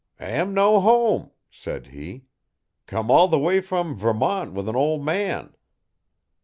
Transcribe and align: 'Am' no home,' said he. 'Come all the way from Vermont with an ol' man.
'Am' 0.19 0.51
no 0.55 0.79
home,' 0.79 1.29
said 1.51 1.85
he. 1.93 2.25
'Come 2.87 3.11
all 3.11 3.27
the 3.27 3.37
way 3.37 3.61
from 3.61 3.93
Vermont 3.95 4.51
with 4.51 4.67
an 4.67 4.75
ol' 4.75 4.97
man. 4.99 5.53